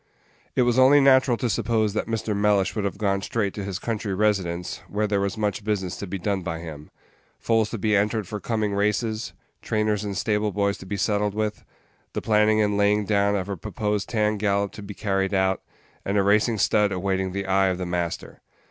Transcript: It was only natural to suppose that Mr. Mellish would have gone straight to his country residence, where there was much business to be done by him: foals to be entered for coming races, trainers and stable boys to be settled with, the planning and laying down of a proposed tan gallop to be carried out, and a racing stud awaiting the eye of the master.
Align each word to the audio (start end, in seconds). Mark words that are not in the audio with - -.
It 0.55 0.63
was 0.63 0.79
only 0.79 0.99
natural 0.99 1.37
to 1.37 1.47
suppose 1.47 1.93
that 1.93 2.07
Mr. 2.07 2.35
Mellish 2.35 2.75
would 2.75 2.85
have 2.85 2.97
gone 2.97 3.21
straight 3.21 3.53
to 3.53 3.63
his 3.63 3.77
country 3.77 4.15
residence, 4.15 4.81
where 4.87 5.05
there 5.05 5.19
was 5.21 5.37
much 5.37 5.63
business 5.63 5.95
to 5.97 6.07
be 6.07 6.17
done 6.17 6.41
by 6.41 6.57
him: 6.57 6.89
foals 7.37 7.69
to 7.69 7.77
be 7.77 7.95
entered 7.95 8.27
for 8.27 8.39
coming 8.39 8.73
races, 8.73 9.33
trainers 9.61 10.03
and 10.03 10.17
stable 10.17 10.51
boys 10.51 10.79
to 10.79 10.87
be 10.87 10.97
settled 10.97 11.35
with, 11.35 11.63
the 12.13 12.19
planning 12.21 12.59
and 12.61 12.77
laying 12.77 13.05
down 13.05 13.35
of 13.35 13.47
a 13.47 13.55
proposed 13.55 14.09
tan 14.09 14.37
gallop 14.37 14.71
to 14.71 14.81
be 14.81 14.95
carried 14.95 15.35
out, 15.35 15.61
and 16.03 16.17
a 16.17 16.23
racing 16.23 16.57
stud 16.57 16.91
awaiting 16.91 17.31
the 17.31 17.45
eye 17.45 17.67
of 17.67 17.77
the 17.77 17.85
master. 17.85 18.41